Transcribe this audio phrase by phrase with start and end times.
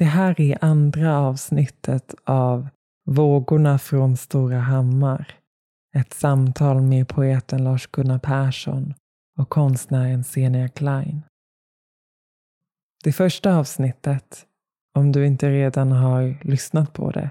[0.00, 2.68] Det här är andra avsnittet av
[3.04, 5.34] Vågorna från Stora Hammar.
[5.94, 8.94] Ett samtal med poeten Lars-Gunnar Persson
[9.38, 11.22] och konstnären Senia Klein.
[13.04, 14.46] Det första avsnittet,
[14.94, 17.30] om du inte redan har lyssnat på det,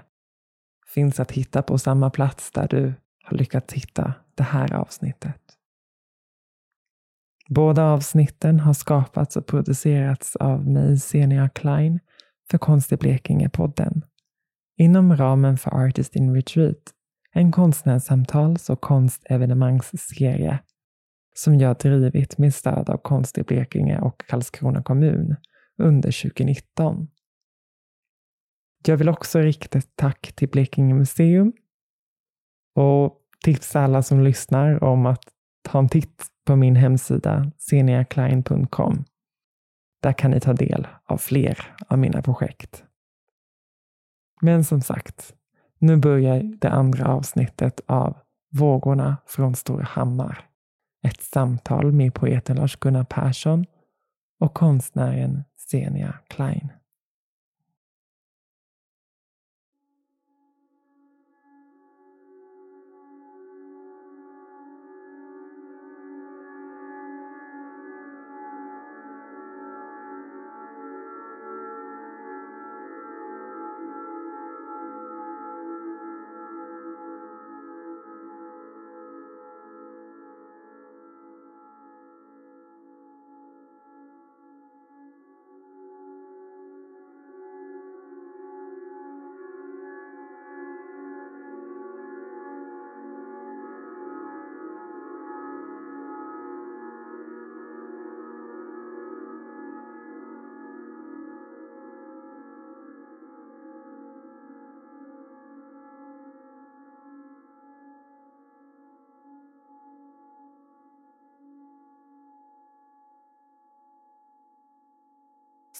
[0.86, 2.94] finns att hitta på samma plats där du
[3.24, 5.40] har lyckats hitta det här avsnittet.
[7.48, 12.00] Båda avsnitten har skapats och producerats av mig, Senia Klein,
[12.50, 14.02] för Konst i Blekinge-podden.
[14.76, 16.94] Inom ramen för Artist in Retreat,
[17.32, 20.58] en konstnärssamtals och konstevenemangsserie
[21.34, 25.36] som jag drivit med stöd av Konst i Blekinge och Karlskrona kommun
[25.78, 27.08] under 2019.
[28.86, 31.52] Jag vill också rikta ett tack till Blekinge museum
[32.74, 35.24] och tipsa alla som lyssnar om att
[35.68, 39.04] ta en titt på min hemsida seniaklein.com.
[40.00, 42.84] Där kan ni ta del av fler av mina projekt.
[44.40, 45.34] Men som sagt,
[45.78, 48.16] nu börjar det andra avsnittet av
[48.52, 50.44] Vågorna från Stora Hammar.
[51.06, 53.66] Ett samtal med poeten Lars-Gunnar Persson
[54.40, 56.72] och konstnären Senia Klein.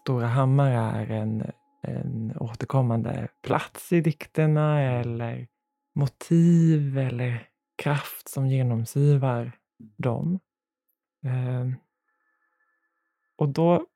[0.01, 1.51] Stora Hammar är en,
[1.83, 5.47] en återkommande plats i dikterna eller
[5.95, 7.49] motiv eller
[7.83, 9.53] kraft som genomsyrar
[9.97, 10.41] dem.
[11.25, 11.69] Eh,
[13.37, 13.87] och då...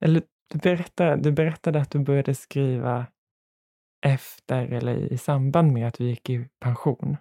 [0.00, 3.06] Eller du berättade, du berättade att du började skriva
[4.06, 7.16] efter eller i samband med att du gick i pension.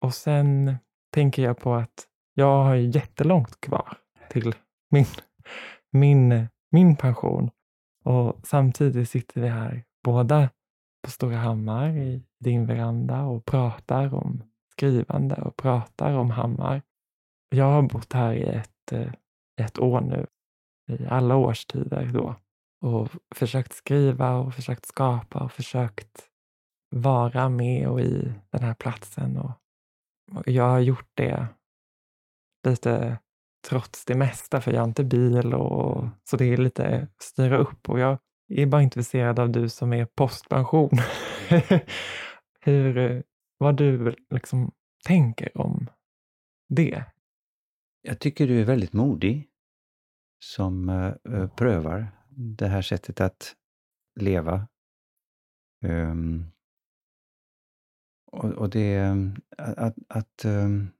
[0.00, 0.76] Och sen
[1.12, 3.98] tänker jag på att jag har jättelångt kvar
[4.30, 4.54] till
[4.90, 5.06] min,
[5.90, 7.50] min min pension.
[8.04, 10.50] Och samtidigt sitter vi här båda
[11.02, 16.82] på Stora Hammar i din veranda och pratar om skrivande och pratar om Hammar.
[17.48, 19.12] Jag har bott här i ett, eh,
[19.60, 20.26] ett år nu,
[20.92, 22.34] i alla årstider då,
[22.80, 26.30] och försökt skriva och försökt skapa och försökt
[26.90, 29.36] vara med och i den här platsen.
[29.36, 29.52] Och
[30.46, 31.46] jag har gjort det
[32.66, 33.18] lite
[33.68, 37.88] trots det mesta, för jag har inte bil och så det är lite styra upp
[37.88, 38.18] och jag
[38.48, 40.90] är bara intresserad av du som är postpension.
[42.60, 43.22] Hur,
[43.58, 44.72] vad du liksom
[45.06, 45.90] tänker om
[46.68, 47.04] det.
[48.02, 49.48] Jag tycker du är väldigt modig
[50.44, 50.88] som
[51.28, 53.54] uh, prövar det här sättet att
[54.20, 54.68] leva.
[55.84, 56.52] Um,
[58.32, 59.16] och, och, det, eh,
[59.58, 60.90] att, att, um,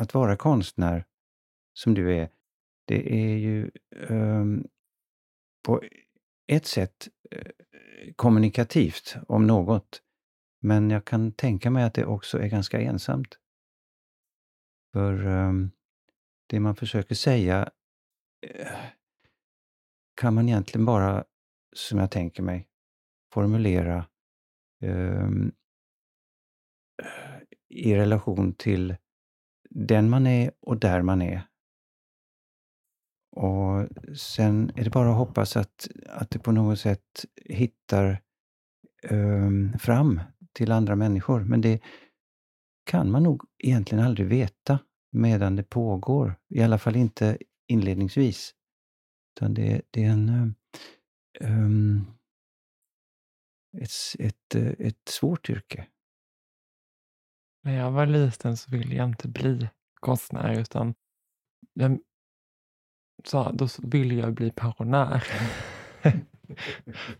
[0.00, 1.04] att vara konstnär
[1.78, 2.30] som du är,
[2.84, 3.70] det är ju
[4.08, 4.68] um,
[5.62, 5.82] på
[6.46, 10.02] ett sätt uh, kommunikativt om något.
[10.60, 13.38] Men jag kan tänka mig att det också är ganska ensamt.
[14.92, 15.70] För um,
[16.46, 17.70] det man försöker säga
[18.46, 18.76] uh,
[20.20, 21.24] kan man egentligen bara,
[21.76, 22.68] som jag tänker mig,
[23.32, 24.06] formulera
[24.82, 25.52] um,
[27.68, 28.96] i relation till
[29.70, 31.42] den man är och där man är.
[33.36, 38.22] Och sen är det bara att hoppas att, att det på något sätt hittar
[39.10, 40.20] um, fram
[40.52, 41.40] till andra människor.
[41.40, 41.82] Men det
[42.84, 44.78] kan man nog egentligen aldrig veta
[45.12, 46.34] medan det pågår.
[46.48, 48.54] I alla fall inte inledningsvis.
[49.36, 50.54] Utan det, det är en,
[51.40, 52.06] um,
[53.78, 55.86] ett, ett, ett svårt yrke.
[57.62, 59.68] När jag var liten så ville jag inte bli
[60.00, 60.94] konstnär utan
[61.72, 61.98] jag
[63.26, 65.24] sa, då ville jag bli pensionär.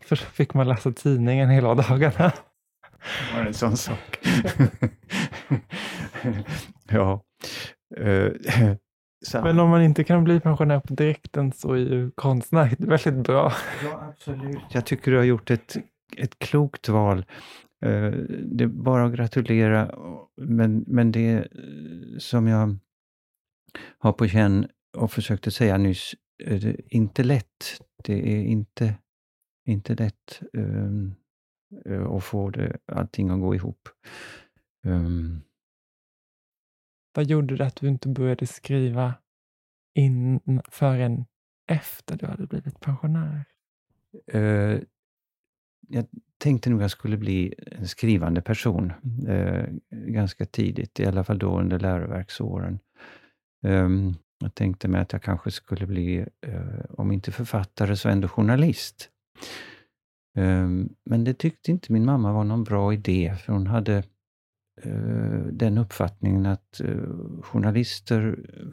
[0.00, 2.32] För då fick man läsa tidningen hela dagarna.
[3.34, 4.18] Var det en sån sak?
[6.88, 7.22] ja.
[8.00, 8.32] Uh,
[9.26, 13.26] Så, Men om man inte kan bli pensionär på direkten så är ju konstnär väldigt
[13.26, 13.52] bra.
[13.84, 14.58] Ja, absolut.
[14.70, 15.76] Jag tycker du har gjort ett,
[16.16, 17.18] ett klokt val.
[17.84, 18.10] Eh,
[18.42, 19.90] Det är bara att gratulera.
[20.36, 21.44] Men, men det eh,
[22.18, 22.76] som jag
[23.98, 26.14] har på känn och försökte säga nyss,
[26.44, 27.80] är det inte lätt.
[28.04, 28.94] Det är inte,
[29.66, 31.14] inte lätt um,
[32.16, 33.88] att få det, allting att gå ihop.
[34.86, 35.42] Um,
[37.14, 39.14] Vad gjorde det att du inte började skriva
[39.94, 41.24] in förrän
[41.68, 43.44] efter du hade blivit pensionär?
[44.32, 44.80] Eh,
[45.88, 46.06] jag
[46.38, 48.92] tänkte nog att jag skulle bli en skrivande person
[49.28, 52.78] eh, ganska tidigt, i alla fall då under läroverksåren.
[53.62, 58.28] Um, jag tänkte mig att jag kanske skulle bli, eh, om inte författare, så ändå
[58.28, 59.10] journalist.
[60.36, 63.96] Ehm, men det tyckte inte min mamma var någon bra idé, för hon hade
[64.82, 68.66] eh, den uppfattningen att eh, journalister eh,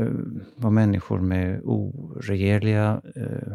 [0.00, 0.12] eh
[0.56, 3.52] var människor med oregerliga eh,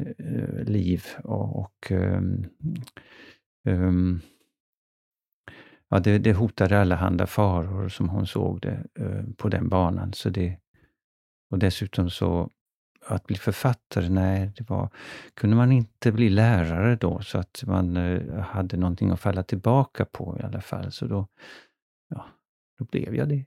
[0.00, 2.44] eh, liv och, och ehm,
[3.68, 4.20] ehm,
[5.92, 10.12] ja, det, det hotade allehanda faror som hon såg det eh, på den banan.
[10.12, 10.58] Så det,
[11.50, 12.50] och dessutom så
[13.06, 14.90] att bli författare, nej, det var,
[15.34, 20.04] kunde man inte bli lärare då så att man eh, hade någonting att falla tillbaka
[20.04, 20.92] på i alla fall.
[20.92, 21.26] Så då,
[22.08, 22.26] ja,
[22.78, 23.44] då blev jag det.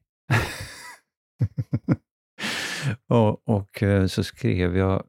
[3.15, 5.03] och, och eh, så skrev jag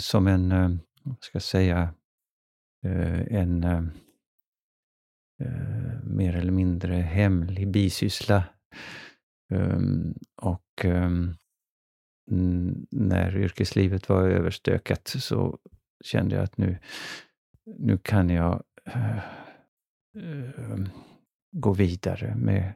[0.00, 1.94] som en, vad ska jag säga,
[3.30, 3.64] en
[5.40, 8.44] eh, mer eller mindre hemlig bisyssla.
[9.50, 11.36] Um, och um,
[12.90, 15.58] när yrkeslivet var överstökat så
[16.04, 16.78] kände jag att nu,
[17.78, 18.62] nu kan jag
[18.96, 19.18] uh,
[20.16, 20.86] uh,
[21.52, 22.74] gå vidare med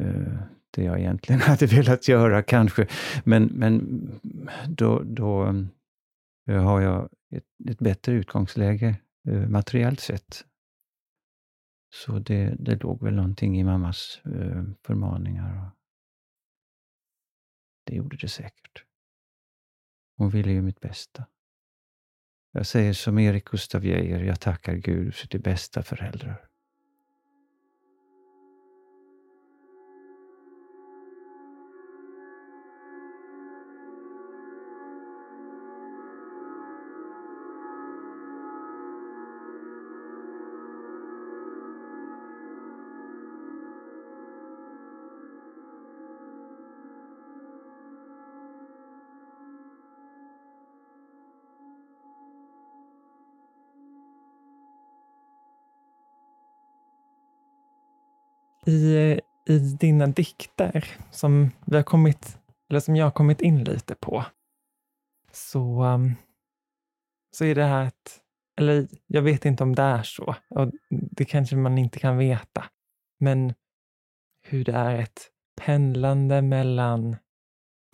[0.00, 0.38] uh,
[0.70, 2.86] det jag egentligen hade velat göra kanske.
[3.24, 4.00] Men, men
[4.68, 5.46] då, då
[6.48, 8.96] eh, har jag ett, ett bättre utgångsläge
[9.48, 10.44] materiellt sett
[11.90, 15.66] så det, det låg väl någonting i mammas eh, förmaningar.
[15.66, 15.70] Och
[17.84, 18.84] det gjorde det säkert.
[20.16, 21.26] Hon ville ju mitt bästa.
[22.52, 26.49] Jag säger som Erik Gustaf Geijer, jag tackar Gud för de bästa föräldrar.
[58.70, 62.38] I, I dina dikter, som, vi har kommit,
[62.70, 64.24] eller som jag har kommit in lite på,
[65.32, 66.14] så, um,
[67.36, 68.20] så är det här att,
[68.60, 72.64] eller jag vet inte om det är så, och det kanske man inte kan veta,
[73.20, 73.54] men
[74.42, 75.20] hur det är ett
[75.60, 77.16] pendlande mellan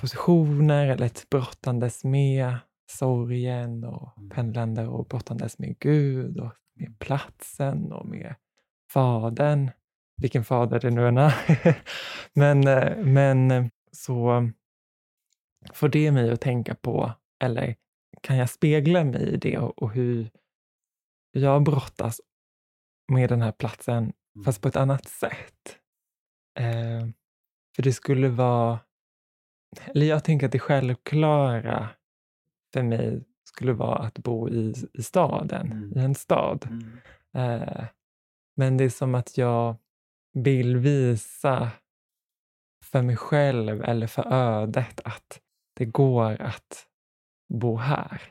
[0.00, 2.56] positioner eller ett brottandes med
[2.90, 8.34] sorgen och pendlande och brottandes med Gud och med platsen och med
[8.92, 9.70] Fadern
[10.16, 11.34] vilken fader det nu än är.
[12.32, 14.50] men, eh, men så
[15.72, 17.12] får det mig att tänka på,
[17.44, 17.76] eller
[18.20, 20.30] kan jag spegla mig i det och, och hur
[21.32, 22.20] jag brottas
[23.12, 23.96] med den här platsen,
[24.34, 24.44] mm.
[24.44, 25.78] fast på ett annat sätt.
[26.58, 27.08] Eh,
[27.76, 28.78] för det skulle vara,
[29.86, 31.88] eller jag tänker att det självklara
[32.72, 35.98] för mig skulle vara att bo i, i staden, mm.
[35.98, 36.68] i en stad.
[36.70, 36.98] Mm.
[37.34, 37.84] Eh,
[38.56, 39.76] men det är som att jag
[40.36, 41.70] vill visa
[42.84, 45.40] för mig själv eller för ödet att
[45.76, 46.86] det går att
[47.54, 48.22] bo här.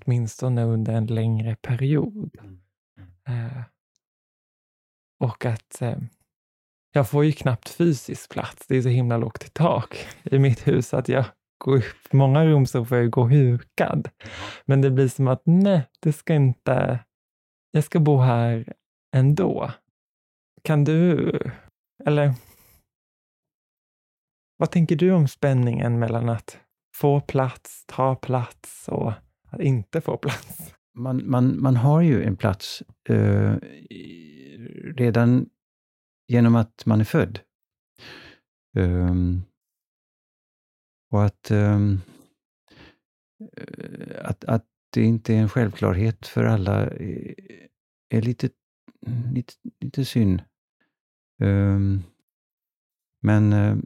[0.00, 2.36] Åtminstone under en längre period.
[2.40, 2.60] Mm,
[3.26, 3.46] mm.
[3.46, 3.62] Eh,
[5.20, 5.98] och att eh,
[6.92, 8.66] jag får ju knappt fysisk plats.
[8.66, 11.24] Det är så himla lågt i tak i mitt hus att jag
[11.58, 14.08] går upp många rum så får jag gå hukad.
[14.64, 16.98] Men det blir som att nej, det ska inte...
[17.70, 18.72] Jag ska bo här
[19.16, 19.70] ändå.
[20.64, 21.30] Kan du,
[22.04, 22.34] eller
[24.56, 26.58] vad tänker du om spänningen mellan att
[26.96, 29.12] få plats, ta plats och
[29.50, 30.74] att inte få plats?
[30.94, 33.56] Man, man, man har ju en plats eh,
[34.96, 35.50] redan
[36.28, 37.40] genom att man är född.
[38.76, 39.42] Um,
[41.10, 42.00] och att, um,
[44.22, 47.34] att, att det inte är en självklarhet för alla är,
[48.08, 48.50] är lite,
[49.34, 50.42] lite, lite synd.
[51.44, 52.02] Um,
[53.22, 53.78] men uh,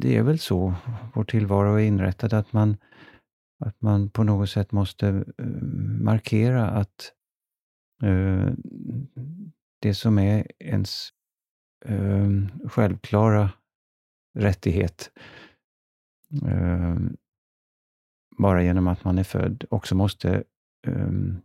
[0.00, 0.74] det är väl så
[1.14, 2.76] vår tillvaro är inrättad, att man,
[3.64, 5.06] att man på något sätt måste
[5.40, 5.62] uh,
[6.02, 7.12] markera att
[8.04, 8.52] uh,
[9.80, 11.08] det som är ens
[11.90, 13.50] uh, självklara
[14.38, 15.10] rättighet
[16.46, 17.16] ehm,
[18.38, 20.44] bara genom att man är född också måste
[20.86, 21.40] um,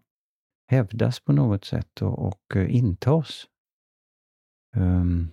[0.68, 3.48] hävdas på något sätt och, och uh, intas.
[4.76, 5.32] Um,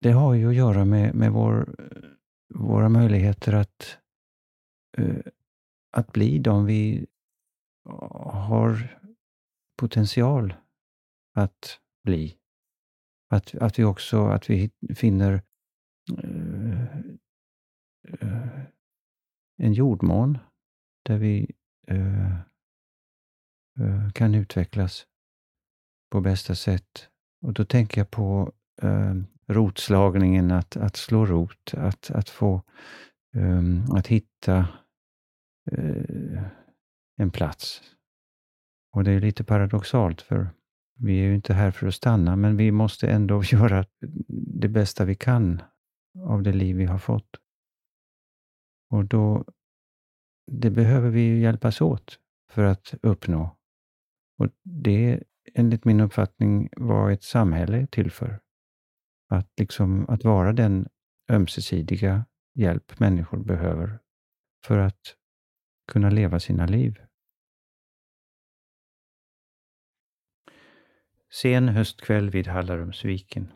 [0.00, 1.76] det har ju att göra med, med vår,
[2.54, 3.98] våra möjligheter att,
[4.98, 5.20] uh,
[5.90, 7.06] att bli de vi
[7.84, 8.98] har
[9.78, 10.54] potential
[11.34, 12.38] att bli.
[13.30, 15.42] Att, att vi också att vi finner
[16.22, 16.86] uh,
[19.56, 20.38] en jordmån
[21.02, 21.50] där vi
[24.14, 25.06] kan utvecklas
[26.10, 27.11] på bästa sätt.
[27.42, 29.14] Och då tänker jag på eh,
[29.46, 32.62] rotslagningen, att, att slå rot, att, att få
[33.36, 34.58] um, att hitta
[35.70, 36.42] eh,
[37.16, 37.82] en plats.
[38.92, 40.50] Och det är lite paradoxalt, för
[40.98, 43.84] vi är ju inte här för att stanna, men vi måste ändå göra
[44.60, 45.62] det bästa vi kan
[46.18, 47.36] av det liv vi har fått.
[48.90, 49.44] Och då,
[50.50, 52.18] det behöver vi ju hjälpas åt
[52.50, 53.56] för att uppnå.
[54.38, 55.22] Och det
[55.54, 58.40] enligt min uppfattning vad ett samhälle är till för.
[59.28, 60.88] Att, liksom, att vara den
[61.30, 63.98] ömsesidiga hjälp människor behöver
[64.64, 65.16] för att
[65.92, 67.00] kunna leva sina liv.
[71.30, 73.52] Sen höstkväll vid Hallarumsviken.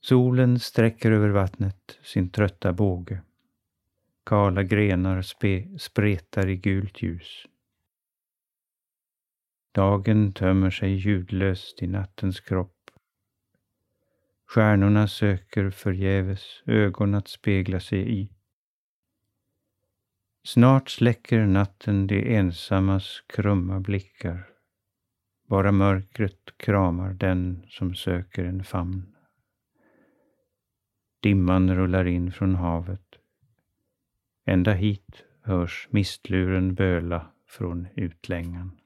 [0.00, 3.22] Solen sträcker över vattnet sin trötta båge.
[4.24, 7.46] Kala grenar spe, spretar i gult ljus.
[9.72, 12.90] Dagen tömmer sig ljudlöst i nattens kropp.
[14.46, 18.30] Stjärnorna söker förgäves ögon att spegla sig i.
[20.44, 24.48] Snart släcker natten de ensammas krumma blickar.
[25.48, 29.16] Bara mörkret kramar den som söker en famn.
[31.22, 33.18] Dimman rullar in från havet.
[34.44, 38.78] Ända hit hörs mistluren böla från utlängan.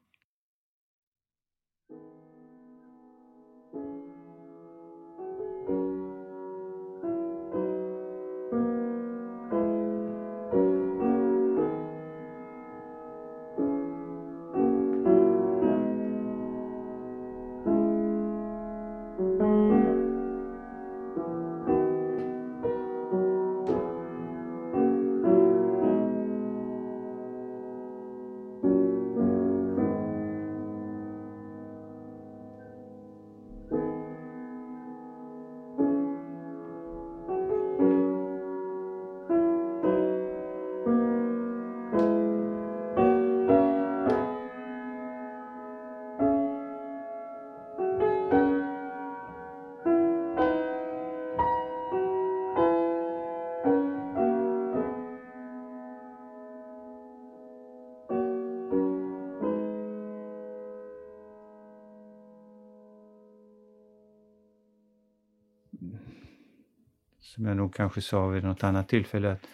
[67.35, 69.47] Som jag nog kanske sa vid något annat tillfälle, att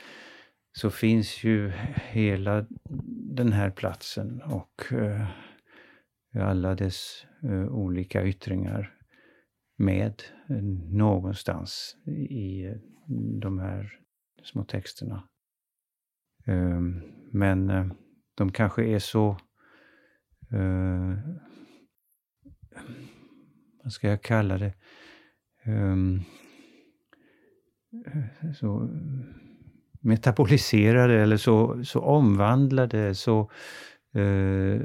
[0.73, 2.67] så finns ju hela
[3.37, 5.29] den här platsen och eh,
[6.35, 8.95] alla dess eh, olika yttringar
[9.77, 11.97] med eh, någonstans
[12.31, 12.77] i eh,
[13.41, 14.01] de här
[14.43, 15.29] små texterna.
[16.47, 17.87] Ehm, men eh,
[18.35, 19.31] de kanske är så
[20.53, 21.19] eh,
[23.83, 24.75] vad ska jag kalla det?
[25.67, 26.25] Um,
[28.55, 28.89] så
[30.01, 33.51] metaboliserade eller så, så omvandlade, så
[34.15, 34.81] eh,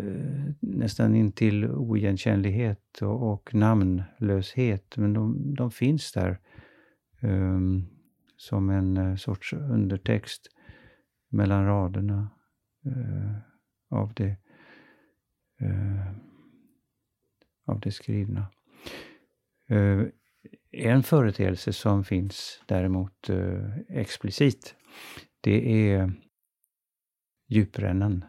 [0.59, 4.97] nästan intill oigenkännlighet och, och namnlöshet.
[4.97, 6.39] Men de, de finns där
[7.19, 7.59] eh,
[8.37, 10.47] som en eh, sorts undertext
[11.29, 12.29] mellan raderna
[12.85, 13.35] eh,
[13.89, 14.37] av, det,
[15.59, 16.07] eh,
[17.65, 18.47] av det skrivna.
[19.69, 20.03] Eh,
[20.71, 24.75] Eh, en företeelse som finns däremot eh, explicit,
[25.41, 26.11] det är
[27.49, 28.25] djuprännan.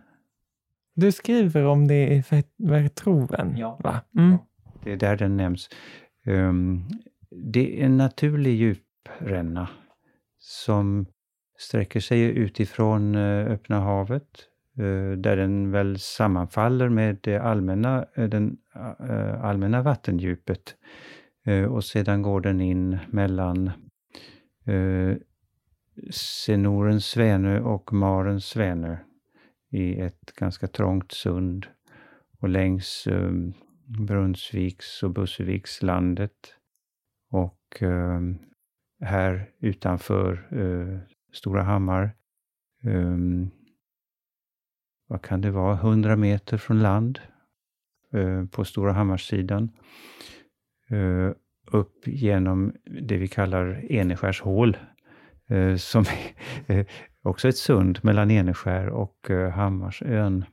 [0.95, 2.23] Du skriver om det i
[2.57, 3.81] Vertroven, ja.
[3.85, 4.01] va?
[4.17, 4.31] Mm.
[4.31, 4.47] Ja,
[4.85, 5.69] det är där den nämns.
[6.27, 6.89] Um,
[7.31, 9.69] det är en naturlig djupränna
[10.39, 11.07] som
[11.59, 14.29] sträcker sig utifrån uh, öppna havet,
[14.81, 18.57] uh, där den väl sammanfaller med det allmänna, den
[19.43, 21.14] allmänna vattendjupet Eh,
[21.45, 23.71] Eh, och sedan går den in mellan
[24.65, 25.17] eh,
[26.11, 28.97] Senorens Svänö och Marens Svänö
[29.71, 31.67] i ett ganska trångt sund
[32.41, 33.33] och längs eh,
[34.07, 36.55] Brunnsviks och Bussevikslandet.
[37.31, 38.21] Och eh,
[39.01, 40.99] här utanför eh,
[41.33, 42.05] Stora Hammar,
[42.85, 43.17] eh,
[45.07, 47.21] vad kan det vara, 100 meter från land
[48.13, 49.71] eh, på Stora Hammarsidan.
[50.91, 51.31] Eh,
[51.73, 54.77] upp genom det vi kallar Eneskärshål,
[55.49, 56.05] eh, som
[56.67, 56.87] är eh,
[57.23, 60.45] också ett sund mellan Eneskär och eh, Hammarsön.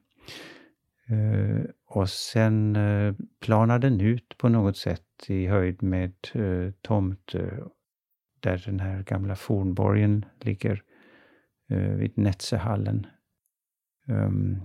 [1.88, 2.78] Och sen
[3.42, 6.14] planar den ut på något sätt i höjd med
[6.82, 7.50] Tomtö,
[8.40, 10.84] där den här gamla fornborgen ligger
[11.98, 13.08] vid Netzehallen.
[14.08, 14.62] Ehm,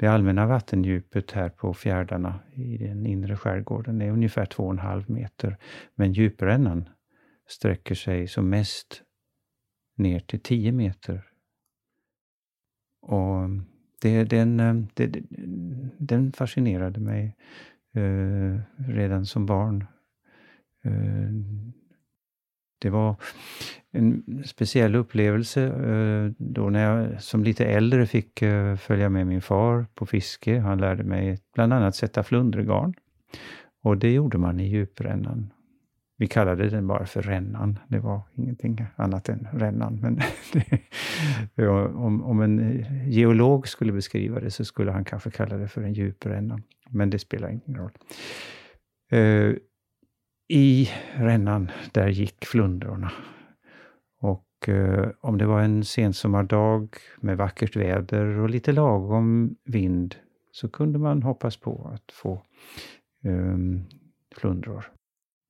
[0.00, 5.56] det allmänna vattendjupet här på fjärdarna i den inre skärgården är ungefär 2,5 meter.
[5.94, 6.88] Men djuprännan
[7.48, 9.02] sträcker sig som mest
[9.96, 11.26] ner till 10 meter.
[13.02, 13.48] Och
[14.00, 15.22] det, den, eh, det,
[15.98, 17.36] den fascinerade mig
[17.94, 19.86] eh, redan som barn.
[20.84, 21.30] Eh,
[22.78, 23.16] det var
[23.92, 29.42] en speciell upplevelse eh, då när jag som lite äldre fick eh, följa med min
[29.42, 30.58] far på fiske.
[30.58, 32.94] Han lärde mig bland annat sätta flundregarn.
[33.82, 35.52] Och det gjorde man i djuprännan.
[36.16, 37.78] Vi kallade den bara för rännan.
[37.88, 40.00] Det var ingenting annat än rännan.
[40.00, 40.20] Men
[41.54, 45.82] det, om, om, en geolog skulle beskriva det så skulle han kanske kalla det för
[45.82, 46.60] en djupränna.
[46.90, 47.92] Men det spelar ingen roll.
[49.10, 49.54] Eh,
[50.48, 53.12] I rännan, där gick flundrorna
[54.68, 60.16] Eh, om det var en sensommardag med vackert väder och lite lagom vind
[60.52, 62.42] så kunde man hoppas på att få
[63.24, 63.84] ehm, um,
[64.36, 64.84] flundror.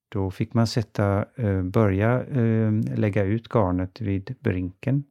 [0.09, 5.05] Då fick man sätta, eh, börja ehm, lägga ut garnet vid brinken,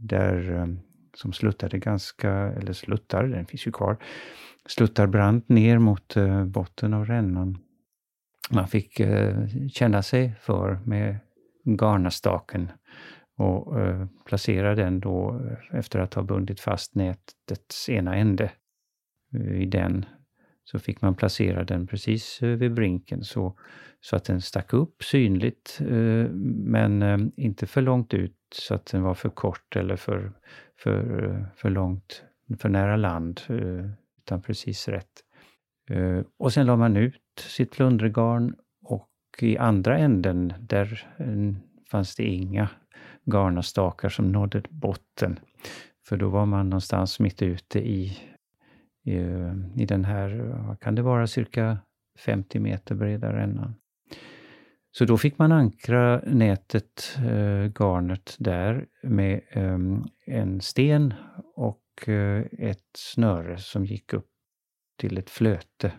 [0.00, 0.78] där, ehm,
[1.14, 3.96] som sluttade ganska, eller sluttar, den finns ju kvar,
[4.66, 7.58] sluttar brant ner mot eh, botten av rännan.
[8.50, 9.00] Man fick
[9.72, 11.18] känna sig för med
[11.76, 12.72] garnastaken
[13.38, 18.50] och eh, placera den då eh, efter att ha bundit fast nätets ena ände
[19.34, 20.04] eh, i den.
[20.64, 23.58] Så fick man placera den precis eh, vid brinken så,
[24.00, 29.14] så att den stack upp synligt men inte för långt ut så att den var
[29.14, 30.32] för kort eller för,
[30.82, 32.22] för, för långt,
[32.58, 33.40] för nära land,
[34.18, 35.24] utan precis rätt.
[36.38, 38.54] Och sen la man ut sitt plundregarn
[39.38, 41.54] och i andra änden, där eh,
[41.90, 42.68] fanns det inga
[43.24, 45.38] garnastakar som nådde botten.
[46.08, 48.18] För då var man någonstans mitt ute i,
[49.04, 51.78] i, eh, i den här, vad kan det vara, cirka
[52.18, 53.74] 50 meter breda rännan.
[54.90, 59.78] Så då fick man ankra nätet, eh, garnet där med eh,
[60.26, 61.14] en sten
[61.54, 64.30] och eh, ett snöre som gick upp
[65.00, 65.92] till ett flöte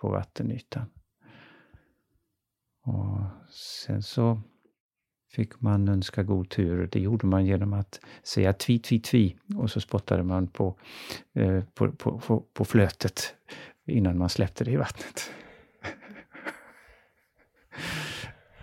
[0.00, 0.86] på vattenytan.
[2.82, 4.40] Och sen så
[5.32, 6.88] fick man önska god tur.
[6.92, 10.76] Det gjorde man genom att säga tvi, tvi, tvi och så spottade man på,
[11.34, 13.34] eh, på, på, på, på flötet
[13.86, 15.30] innan man släppte det i vattnet.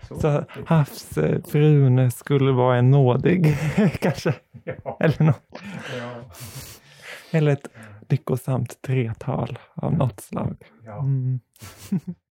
[0.07, 3.57] Så, så havsfrun skulle vara en nådig,
[3.99, 4.35] kanske?
[4.63, 4.97] Ja.
[4.99, 5.61] Eller något.
[5.97, 6.23] Ja.
[7.31, 7.67] Eller ett
[8.09, 10.57] lyckosamt tretal av något slag.
[10.85, 10.99] Ja.
[10.99, 11.39] Mm.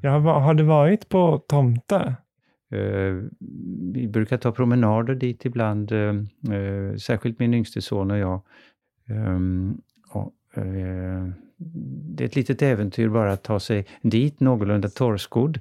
[0.00, 2.16] Jag har du varit på Tomte?
[2.74, 3.24] Uh,
[3.92, 6.14] vi brukar ta promenader dit ibland, uh,
[6.52, 8.42] uh, särskilt min yngste son och jag.
[9.08, 9.78] Ehm,
[12.16, 15.58] det är ett litet äventyr bara att ta sig dit någorlunda torrskodd.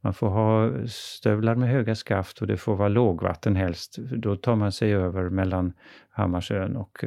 [0.00, 3.98] Man får ha stövlar med höga skaft och det får vara lågvatten helst.
[3.98, 5.72] Då tar man sig över mellan
[6.10, 7.04] Hammarsön och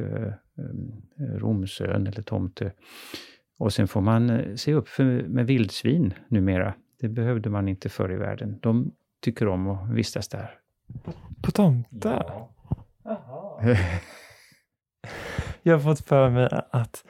[1.16, 2.70] Romsön eller Tomtö.
[3.64, 6.74] Och sen får man se upp för, med vildsvin numera.
[7.00, 8.58] Det behövde man inte förr i världen.
[8.62, 10.58] De tycker om att vistas där.
[11.42, 12.24] På tomta?
[13.04, 13.60] Ja.
[15.62, 17.04] Jag har fått för mig att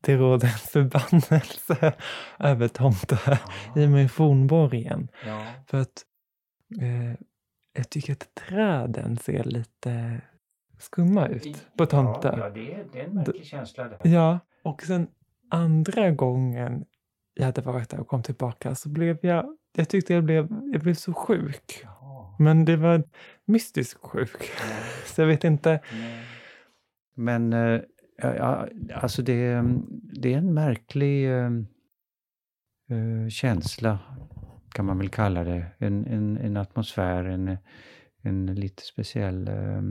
[0.00, 1.92] det råder en förbannelse
[2.38, 3.38] över tomta ja.
[3.80, 5.08] i med fornborgen.
[5.26, 5.46] Ja.
[5.66, 6.04] För att
[6.80, 7.12] eh,
[7.72, 10.20] jag tycker att träden ser lite
[10.78, 12.38] skumma ut på tomta.
[12.38, 13.88] Ja, det, är, det är en märklig känsla.
[13.88, 13.98] Där.
[14.02, 15.08] Ja, och sen
[15.52, 16.84] andra gången
[17.34, 20.82] jag hade varit där och kom tillbaka så blev jag jag tyckte jag blev, jag
[20.82, 21.84] blev så sjuk.
[22.38, 23.02] Men det var
[23.44, 24.50] mystisk sjuk.
[25.06, 25.80] Så jag vet inte.
[27.14, 27.80] Men äh,
[28.16, 29.64] ja, alltså det,
[30.20, 31.50] det är en märklig äh,
[32.90, 33.98] eh, känsla,
[34.72, 35.66] kan man väl kalla det.
[35.78, 37.56] En, en, en atmosfär, en,
[38.22, 39.48] en lite speciell...
[39.48, 39.82] Eh,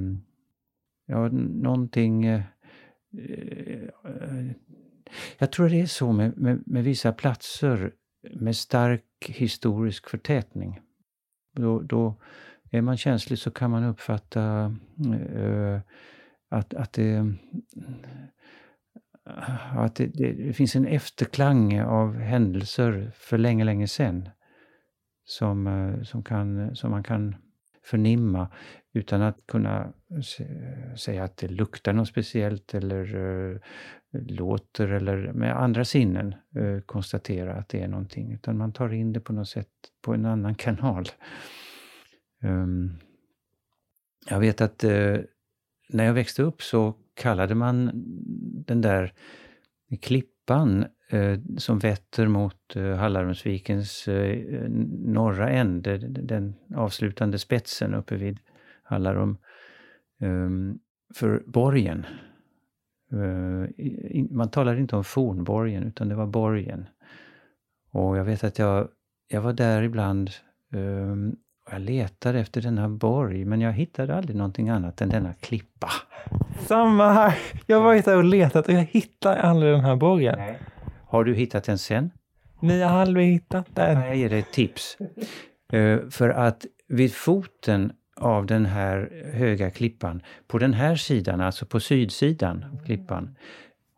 [1.05, 2.25] ja, någonting...
[5.37, 7.91] Jag tror det är så med, med, med, vissa platser
[8.33, 10.79] med stark historisk förtätning.
[11.55, 12.21] Då, då
[12.71, 14.75] är man känslig så kan man uppfatta
[15.35, 15.79] uh,
[16.49, 17.33] att, att det
[19.75, 24.29] att det, det, det, finns en efterklang av händelser för länge, länge sedan
[25.23, 27.35] som, eh, som, kan, som man kan
[27.83, 28.51] förnimma
[28.93, 29.93] utan att kunna
[30.97, 33.59] säga att det luktar något speciellt eller uh,
[34.11, 38.33] låter eller med andra sinnen eh, konstatera att det är någonting.
[38.33, 39.67] Utan man tar in det på något sätt
[40.01, 41.05] på en annan kanal.
[42.43, 42.97] Um,
[44.29, 45.17] jag vet att eh,
[45.89, 47.91] när jag växte upp så kallade man
[48.65, 49.13] den där
[50.01, 58.39] klippan eh, som vetter mot eh, Hallarumsvikens eh, norra ände, den avslutande spetsen uppe vid
[58.83, 59.37] Hallarum,
[60.19, 60.79] ehm,
[61.15, 62.05] för borgen.
[63.11, 66.85] Eh, man talar inte om fornborgen utan det var borgen.
[67.91, 68.87] Och jag vet att jag,
[69.27, 70.29] jag var där ibland
[70.73, 71.35] ehm,
[71.71, 75.89] jag letade efter denna borg, men jag hittade aldrig någonting annat än denna klippa.
[76.59, 77.37] Samma här!
[77.65, 80.35] Jag har varit där och letat och jag hittar aldrig den här borgen.
[80.37, 80.59] Nej.
[81.07, 82.11] Har du hittat den sen?
[82.59, 84.01] Nej, jag har aldrig hittat den.
[84.01, 84.97] Jag ger dig ett tips.
[85.73, 91.65] Uh, för att vid foten av den här höga klippan, på den här sidan, alltså
[91.65, 93.35] på sydsidan av klippan,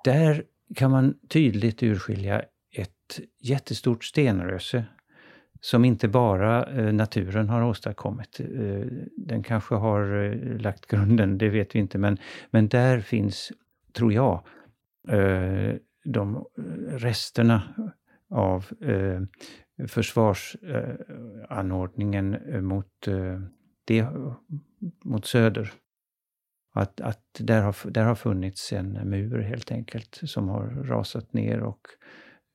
[0.04, 0.44] där
[0.76, 4.86] kan man tydligt urskilja ett jättestort stenröse
[5.64, 8.40] som inte bara eh, naturen har åstadkommit.
[8.40, 8.46] Eh,
[9.18, 12.18] den kanske har eh, lagt grunden, det vet vi inte, men,
[12.52, 13.52] men där finns,
[13.94, 14.44] tror jag,
[16.06, 16.46] de
[16.88, 17.62] resterna
[18.30, 18.66] av
[19.88, 23.08] försvarsanordningen mot,
[23.84, 24.08] det,
[25.04, 25.74] mot söder.
[26.76, 31.60] Att, att där, har, där har funnits en mur helt enkelt som har rasat ner
[31.60, 31.88] och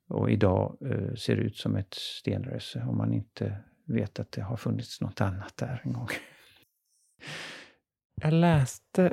[0.08, 4.56] och idag eh, ser ut som ett stenröse om man inte vet att det har
[4.56, 6.08] funnits något annat där en gång.
[8.22, 9.06] Jag läste,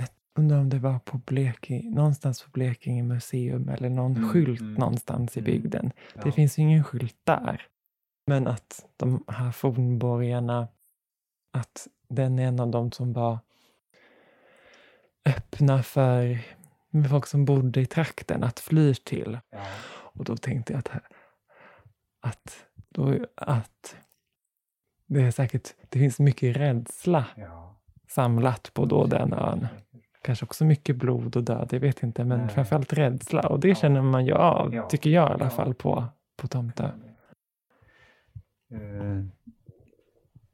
[0.00, 4.60] ett, undrar om det var på Blekinge, någonstans på Blekinge museum eller någon mm, skylt
[4.60, 5.52] mm, någonstans i mm.
[5.52, 5.92] bygden.
[6.14, 6.22] Ja.
[6.24, 7.66] Det finns ingen skylt där.
[8.26, 10.68] Men att de här fornborgarna,
[11.50, 13.38] att den är en av dem som var
[15.24, 16.38] öppna för
[17.08, 19.38] folk som bodde i trakten att fly till.
[19.50, 19.66] Ja.
[19.92, 21.02] Och då tänkte jag att,
[22.20, 23.96] att, då, att
[25.06, 27.80] det är säkert, det finns mycket rädsla ja.
[28.08, 29.66] samlat på då den ön.
[30.22, 32.48] Kanske också mycket blod och död, jag vet inte, men Nej.
[32.48, 33.48] framförallt rädsla.
[33.48, 33.74] Och det ja.
[33.74, 36.04] känner man ju av, tycker jag i alla fall, på,
[36.36, 36.90] på Tomtö.
[38.72, 39.24] Uh,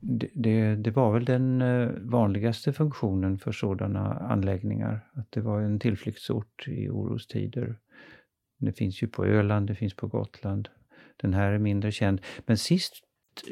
[0.01, 5.11] det, det, var väl den eh, vanligaste funktionen för sådana anläggningar.
[5.13, 7.79] Att det var en tillflyktsort i orostider.
[8.59, 10.69] Det finns ju på Öland, det finns på Gotland.
[11.17, 12.21] Den här är mindre känd.
[12.47, 12.93] Men sist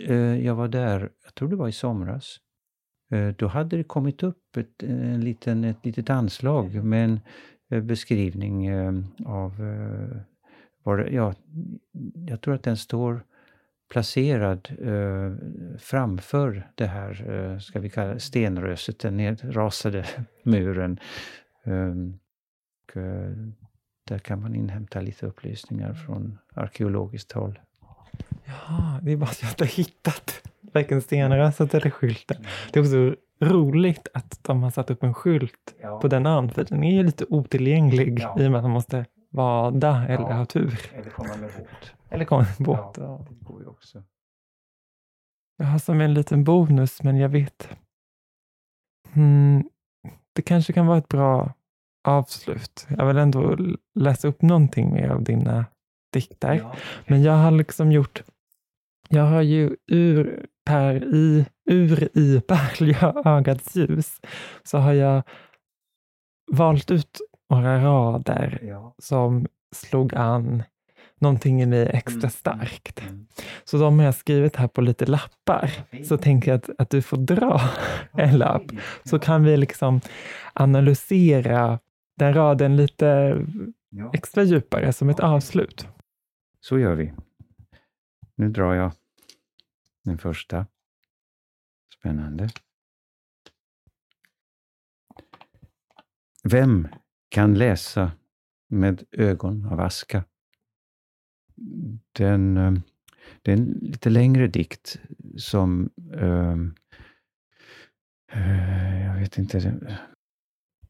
[0.06, 2.36] eh, jag var där, jag tror det var i somras,
[3.10, 8.70] eh, då hade det kommit upp ett, en liten, ett litet anslag med en beskrivning
[9.26, 9.52] av...
[10.82, 11.34] Var, ja,
[12.26, 13.24] jag tror att den står
[13.88, 15.32] placerad eh,
[15.78, 20.06] framför det här, eh, ska vi kalla stenröset, den nedrasade
[20.42, 20.98] muren.
[21.64, 22.18] Um,
[22.84, 23.30] och, eh,
[24.08, 27.58] där kan man inhämta lite upplysningar från arkeologiskt håll.
[28.44, 32.36] Ja, det är bara att jag inte hittat varken stenröset eller skylten.
[32.72, 36.00] Det är också roligt att de har satt upp en skylt ja.
[36.00, 38.36] på den ön, för den är ju lite otillgänglig ja.
[38.38, 40.32] i och med att man måste vada eller ja.
[40.32, 40.80] ha tur.
[40.94, 41.50] Eller komma med.
[42.14, 42.96] Eller komma med båt.
[42.96, 44.02] Ja, det går ju också.
[45.56, 47.68] Jag har som en liten bonus, men jag vet.
[49.12, 49.70] Mm,
[50.32, 51.52] det kanske kan vara ett bra
[52.04, 52.86] avslut.
[52.88, 53.56] Jag vill ändå
[53.94, 55.66] läsa upp någonting mer av dina
[56.12, 56.54] dikter.
[56.54, 56.74] Ja.
[57.06, 58.22] Men jag har liksom gjort,
[59.08, 64.20] jag har ju ur, per i, ur i Pärlja ögats ljus,
[64.62, 65.22] så har jag
[66.52, 67.18] valt ut
[67.50, 68.94] några rader ja.
[68.98, 70.62] som slog an
[71.24, 72.30] någonting i mig extra mm.
[72.30, 73.02] starkt.
[73.02, 73.26] Mm.
[73.64, 75.70] Så de har jag skrivit här på lite lappar.
[76.04, 77.60] Så tänker jag att, att du får dra
[78.12, 78.62] en lapp,
[79.04, 80.00] så kan vi liksom
[80.52, 81.78] analysera
[82.16, 83.38] den raden lite
[84.12, 85.88] extra djupare som ett avslut.
[86.60, 87.12] Så gör vi.
[88.36, 88.92] Nu drar jag
[90.04, 90.66] den första.
[91.98, 92.48] Spännande.
[96.44, 96.88] Vem
[97.28, 98.12] kan läsa
[98.68, 100.24] med ögon av aska?
[102.12, 102.72] Den, eh,
[103.42, 105.00] det är en lite längre dikt
[105.36, 106.74] som ehm,
[108.32, 109.58] eh, jag vet inte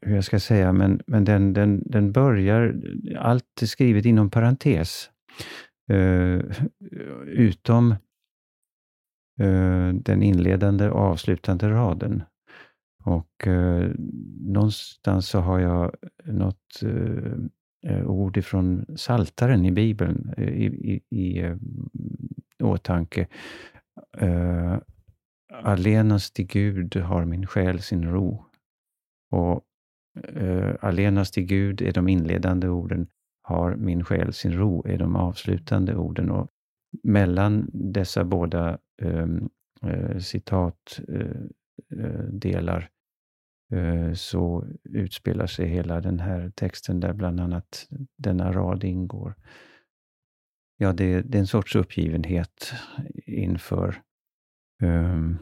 [0.00, 2.82] hur jag ska säga, men, men den, den, den börjar,
[3.18, 5.10] allt är skrivet inom parentes.
[5.92, 6.42] Uh,
[7.26, 7.94] utom
[9.40, 12.22] uh, den inledande och avslutande raden.
[13.04, 13.94] Och uh,
[14.40, 16.80] någonstans så har jag något
[17.86, 21.56] Eh, ord ifrån Saltaren i Bibeln eh, i, i, i eh,
[22.62, 23.26] åtanke.
[24.22, 24.78] Uh,
[25.52, 28.44] Allenast i Gud har min själ sin ro.
[29.30, 29.64] Och
[30.36, 33.06] uh, allenast i Gud är de inledande orden,
[33.42, 36.30] har min själ sin ro, är de avslutande orden.
[36.30, 36.48] Och
[37.02, 39.50] mellan dessa båda um,
[39.84, 42.90] uh, citatdelar
[43.72, 49.34] Eh, så utspelar sig hela den här texten där bland annat denna rad ingår.
[50.76, 52.72] Ja, det, det är en sorts uppgivenhet
[53.26, 54.02] inför
[54.82, 55.38] um,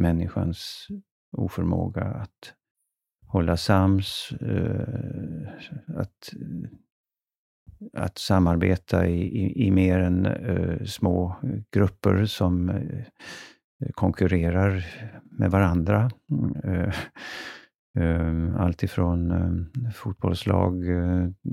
[0.00, 0.88] människans
[1.36, 2.54] oförmåga att
[3.26, 5.48] hålla sams, uh,
[5.96, 6.32] att,
[7.92, 11.36] att samarbeta i, i, i mer än uh, små
[11.70, 13.04] grupper som uh,
[13.80, 14.86] Eh, konkurrerar
[15.22, 16.10] med varandra.
[16.64, 16.94] Eh,
[17.98, 19.32] eh, allt ifrån
[19.94, 20.84] fotbollslag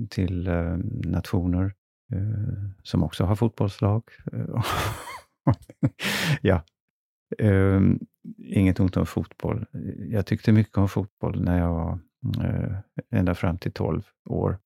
[0.09, 0.49] till
[1.05, 1.73] nationer
[2.83, 4.03] som också har fotbollslag.
[6.41, 6.63] ja.
[8.37, 9.65] Inget ont om fotboll.
[9.97, 11.99] Jag tyckte mycket om fotboll när jag var
[13.09, 14.59] ända fram till 12 år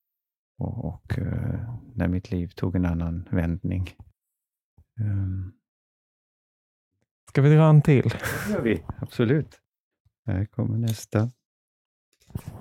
[0.58, 1.20] och, och
[1.94, 3.90] när mitt liv tog en annan vändning.
[5.00, 5.52] Ehm,
[7.30, 8.10] Ska vi dra en till?
[8.48, 9.60] Det gör vi, absolut.
[10.26, 11.32] Här kommer nästa.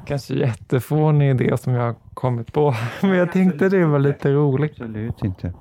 [0.07, 4.71] Kanske jättefånig idé som jag har kommit på, men jag tänkte det var lite roligt.
[4.71, 5.55] Absolut inte.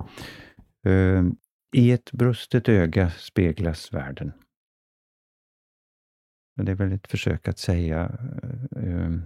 [0.86, 1.30] Uh,
[1.72, 4.32] I ett brustet öga speglas världen.
[6.56, 8.18] Det är väl ett försök att säga
[8.76, 9.18] uh,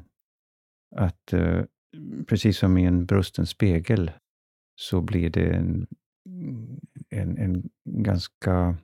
[0.96, 1.64] att uh,
[2.28, 4.10] precis som i en brusten spegel
[4.74, 5.86] så blir det en,
[7.10, 8.76] en, en ganska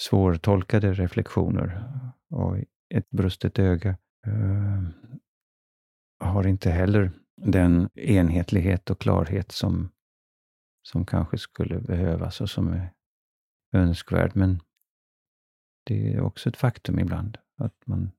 [0.00, 1.84] svårtolkade reflektioner.
[2.30, 2.56] Och
[2.94, 4.88] ett brustet öga uh,
[6.18, 9.92] har inte heller den enhetlighet och klarhet som,
[10.82, 12.92] som kanske skulle behövas och som är
[13.72, 14.36] önskvärd.
[14.36, 14.60] Men
[15.84, 18.10] det är också ett faktum ibland att, man,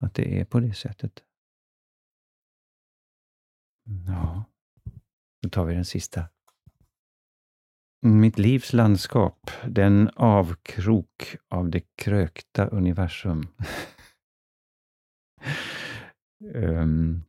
[0.00, 1.22] att det är på det sättet.
[4.06, 4.44] Ja,
[5.42, 6.28] då tar vi den sista.
[8.04, 13.48] Mitt livs landskap, den avkrok av det krökta universum.
[16.54, 17.22] um,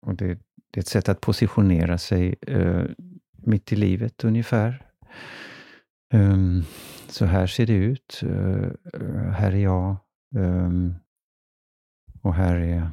[0.06, 0.26] och det,
[0.70, 2.86] det, är ett sätt att positionera sig uh,
[3.32, 4.86] mitt i livet ungefär.
[6.14, 6.64] Um,
[7.08, 8.20] så här ser det ut.
[8.22, 8.72] Uh,
[9.30, 9.96] här är jag.
[10.36, 10.94] Um,
[12.22, 12.90] och här är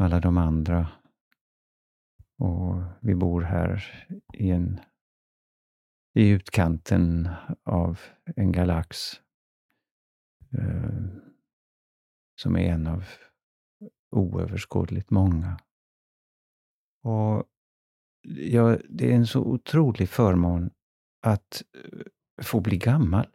[0.00, 0.88] alla de andra
[2.38, 3.84] och vi bor här
[4.34, 4.80] i, en,
[6.14, 7.28] i utkanten
[7.64, 8.00] av
[8.36, 9.20] en galax
[10.58, 11.04] eh,
[12.40, 13.04] som är en av
[14.16, 15.58] oöverskådligt många.
[17.02, 17.44] Och
[18.28, 20.70] ja, Det är en så otrolig förmån
[21.26, 22.00] att eh,
[22.42, 23.26] få bli gammal.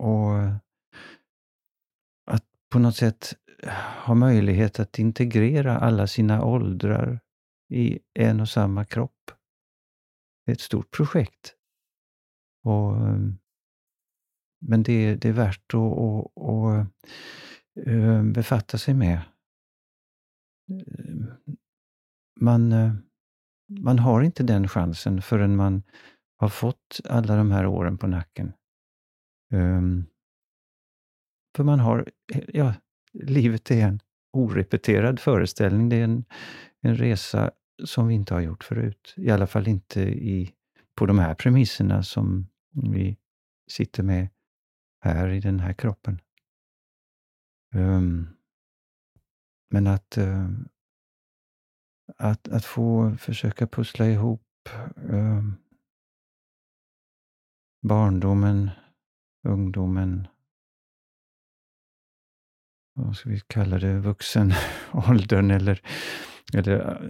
[0.00, 0.38] Och
[2.30, 3.34] att på något sätt
[4.06, 7.20] ha möjlighet att integrera alla sina åldrar
[7.72, 9.30] i en och samma kropp.
[10.44, 11.56] Det är ett stort projekt.
[12.64, 13.38] Och, ehm,
[14.60, 16.86] men det, det är värt att, att, att
[17.86, 19.20] ehm, befatta sig med.
[20.70, 21.26] Ehm,
[22.40, 22.94] man, eh,
[23.80, 25.82] man har inte den chansen förrän man
[26.36, 28.52] har fått alla de här åren på nacken.
[31.56, 32.10] För man har,
[32.48, 32.74] ja,
[33.12, 34.00] livet är en
[34.32, 35.88] orepeterad föreställning.
[35.88, 36.24] Det är en,
[36.80, 37.50] en resa
[37.84, 39.14] som vi inte har gjort förut.
[39.16, 40.54] I alla fall inte i,
[40.94, 43.16] på de här premisserna som vi
[43.70, 44.28] sitter med
[45.00, 46.20] här i den här kroppen.
[47.74, 48.28] Um,
[49.70, 50.50] men att, uh,
[52.16, 55.56] att, att få försöka pussla ihop um,
[57.82, 58.70] barndomen,
[59.48, 60.28] ungdomen,
[62.94, 65.82] vad ska vi kalla det, vuxenåldern eller
[66.54, 67.00] eller,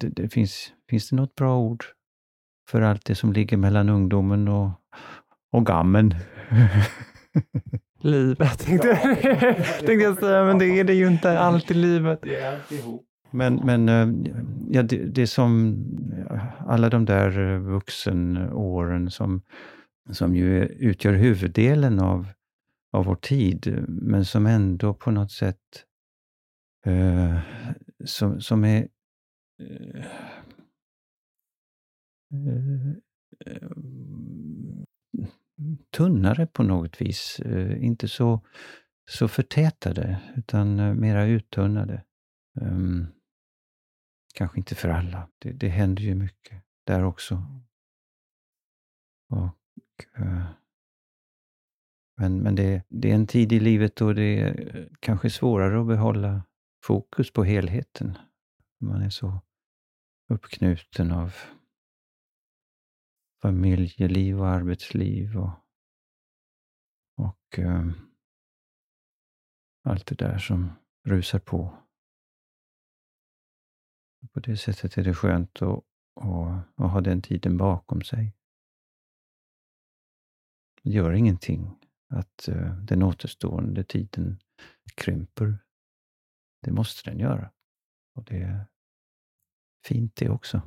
[0.00, 1.84] det, det, finns, finns det något bra ord
[2.70, 4.70] för allt det som ligger mellan ungdomen och,
[5.52, 6.14] och gammen?
[8.00, 8.96] livet tänkte,
[9.78, 12.18] tänkte jag säga, men det är det ju inte alltid livet.
[12.22, 13.04] Det är alltihop.
[13.30, 14.32] Men, men eh,
[14.70, 15.76] ja, det, det är som
[16.66, 19.42] alla de där eh, vuxenåren som,
[20.10, 22.28] som ju utgör huvuddelen av,
[22.92, 25.56] av vår tid, men som ändå på något sätt
[26.86, 27.38] eh,
[28.04, 28.88] som, som är
[29.60, 30.06] eh,
[32.34, 32.90] eh,
[33.46, 33.68] eh,
[35.96, 37.40] tunnare på något vis.
[37.40, 38.40] Eh, inte så,
[39.10, 42.04] så förtätade, utan eh, mera uttunnade.
[42.60, 43.06] Um,
[44.34, 45.28] kanske inte för alla.
[45.38, 47.62] Det, det händer ju mycket där också.
[49.30, 50.44] Och, uh,
[52.16, 55.86] men men det, det är en tid i livet då det är kanske svårare att
[55.86, 56.42] behålla
[56.82, 58.18] fokus på helheten.
[58.80, 59.40] Man är så
[60.28, 61.34] uppknuten av
[63.42, 65.50] familjeliv och arbetsliv och,
[67.16, 67.92] och um,
[69.82, 70.70] allt det där som
[71.04, 71.78] rusar på.
[74.32, 78.34] På det sättet är det skönt att, att, att ha den tiden bakom sig.
[80.82, 84.38] Det gör ingenting att uh, den återstående tiden
[84.94, 85.58] krymper.
[86.60, 87.50] Det måste den göra.
[88.14, 88.66] Och det är
[89.84, 90.62] fint det också.